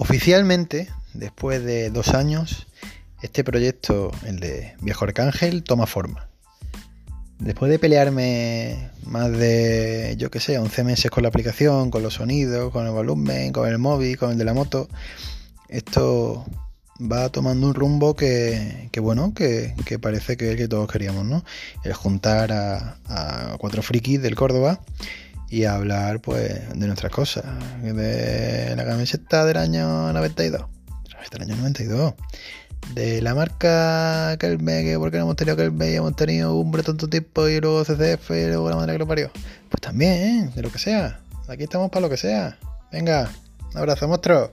[0.00, 2.66] Oficialmente, después de dos años,
[3.20, 6.26] este proyecto, el de Viejo Arcángel, toma forma.
[7.38, 12.14] Después de pelearme más de, yo qué sé, 11 meses con la aplicación, con los
[12.14, 14.88] sonidos, con el volumen, con el móvil, con el de la moto,
[15.68, 16.46] esto
[16.98, 21.44] va tomando un rumbo que, bueno, que, parece que es el que todos queríamos, ¿no?
[21.84, 24.80] El juntar a cuatro frikis del Córdoba
[25.50, 27.44] y hablar pues de nuestras cosas,
[27.82, 30.64] de la camiseta del año 92,
[31.32, 32.14] del año 92,
[32.94, 37.08] de la marca Kelme, que porque no hemos tenido Kelme y hemos tenido un tanto
[37.08, 39.30] tiempo y luego CCF y luego la madre que lo parió.
[39.68, 40.50] Pues también, ¿eh?
[40.54, 42.56] de lo que sea, aquí estamos para lo que sea.
[42.92, 43.28] Venga,
[43.72, 44.52] un abrazo, monstruo.